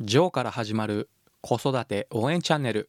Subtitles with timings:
[0.00, 2.88] ジョーから始まる子育て応援チャンネル。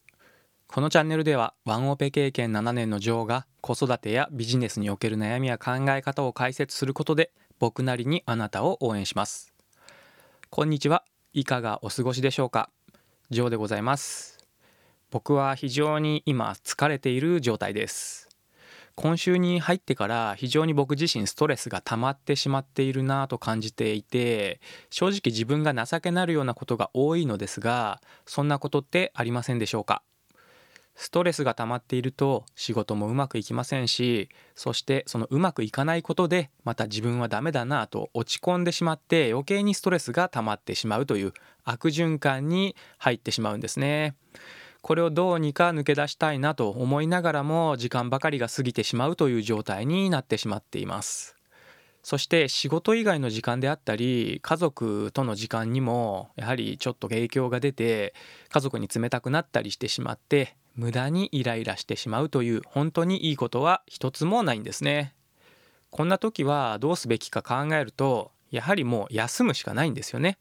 [0.67, 9.51] このチャンネルではワンオペ経験7年のジョーが子育てやビジネスにおける悩みや考え方を解説することで僕なりにあなたを応援します。
[10.51, 11.03] こんにちは。
[11.33, 12.69] いかがお過ごしでしょうか？
[13.31, 14.37] ジョーでございます。
[15.09, 18.28] 僕は非常に今疲れている状態です。
[19.01, 24.59] 今週に入ってから非常に僕自身ストレスが溜まってしまっているなぁと感じていて
[24.89, 30.03] 正直自分が情けなるようなことが多いのですがそんなことってありませんでしょうか？
[30.95, 41.31] ストレスが溜まっていると仕事もうまくいきませんしそしてそのうまくいかないことでまた自分はダメだなぁと落ち込んでしまって余計にストレスが溜まってしまうという
[41.63, 44.17] 悪循環に入ってしまうんですね。
[44.81, 51.35] これをどうにか抜け出したいなと思いながらも時間ばかりが過ぎてしまうという状態になってしまっています。
[52.01, 58.13] そして仕事以外の時間であったり家族との時間にもやはりちょっと影響が出て
[58.47, 65.13] 家族に冷たくなったりしてしまって無駄にイライラしてしまうという本当にいいことは一つもないんですね。
[65.91, 70.37] こんな時はどうすべきか考えるとやはりもう休むしかないんですよね。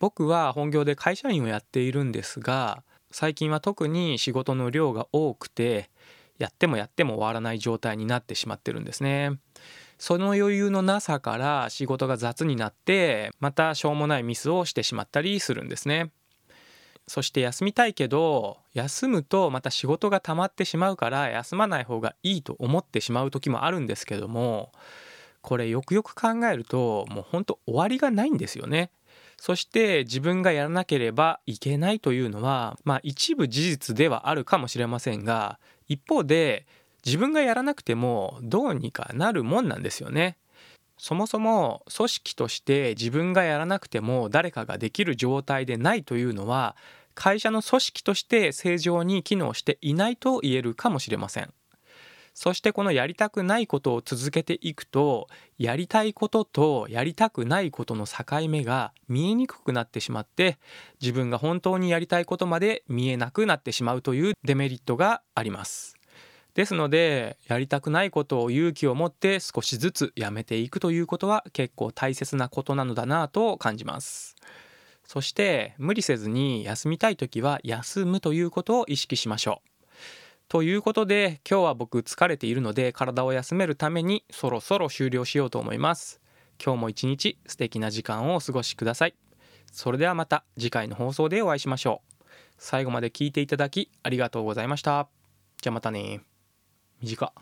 [0.00, 2.82] 僕は本業で会社員をやっているんですが
[3.12, 5.90] 最近は特に仕事の量が多くて
[6.38, 9.38] やってもやっても終わらない状態になってしまってるんですね。
[9.98, 16.10] その余裕のなさから仕事が雑になってまたしょうもないミスをしてしまったりするんですね。
[17.06, 24.72] そして休みたいけど休むとまた仕事が溜まってしまうから休まない方がいいと思ってしまう時もあるんですけども
[25.42, 28.90] これよくよく考えるともうほんと終わりがないんですよね
[29.42, 36.64] そして自分がやらなければいけないというのは、まあ一部事実ではあるかもしれませんが、一方で
[37.04, 40.36] 自分がやらなくてもどうにかなるもんなんですよね。
[40.96, 46.76] そもそも組織として自分がやらなくても誰かができる状態でないというのは
[47.16, 51.52] 会社の組織として正常に機能していないと言えるかもしれません。
[52.34, 55.28] そしてこのやりたくないことを続けていくと
[55.58, 60.58] やりたいこととやりたくないことの境目が見えにくくなってしまって
[61.00, 65.96] 自分が本当にやりたいことまで見えなくなってしまうというデメリットがあります。
[66.54, 74.36] ですのでやりたくないことを勇気を持って少しずつやめていくということは結構大切なことなのだなと感じます。
[75.04, 79.71] そして無理せずに休みたい時は休むということを意識しましょう。
[80.52, 86.20] ということで今日は僕疲れているので体を休めるためにそろそろ終了しようと思います。
[86.62, 89.14] 今日も一日素敵な時間をお過ごしください。
[89.72, 92.24] それではまた次回の放送でお会いしましょう。
[92.58, 95.08] 最後まで聞いていただきありがとうございました。
[95.62, 96.20] じゃあまたね。
[97.00, 97.32] 短